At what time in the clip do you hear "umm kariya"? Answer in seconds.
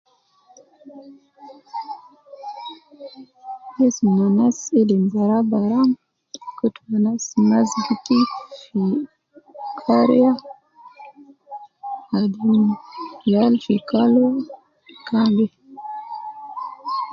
8.79-10.31